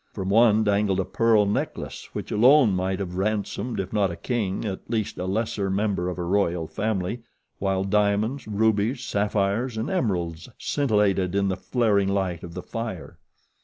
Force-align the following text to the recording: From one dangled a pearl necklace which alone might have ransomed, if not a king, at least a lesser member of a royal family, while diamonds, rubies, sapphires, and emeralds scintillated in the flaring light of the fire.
From 0.13 0.29
one 0.29 0.63
dangled 0.63 0.99
a 0.99 1.05
pearl 1.05 1.45
necklace 1.45 2.09
which 2.13 2.31
alone 2.31 2.75
might 2.75 2.97
have 2.97 3.17
ransomed, 3.17 3.79
if 3.79 3.93
not 3.93 4.09
a 4.09 4.15
king, 4.15 4.65
at 4.65 4.89
least 4.89 5.19
a 5.19 5.25
lesser 5.27 5.69
member 5.69 6.09
of 6.09 6.17
a 6.17 6.23
royal 6.23 6.65
family, 6.67 7.21
while 7.59 7.83
diamonds, 7.83 8.47
rubies, 8.47 9.03
sapphires, 9.03 9.77
and 9.77 9.91
emeralds 9.91 10.49
scintillated 10.57 11.35
in 11.35 11.49
the 11.49 11.55
flaring 11.55 12.07
light 12.09 12.41
of 12.43 12.55
the 12.55 12.63
fire. 12.63 13.19